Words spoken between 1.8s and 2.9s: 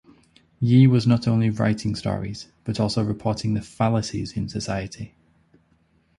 stories, but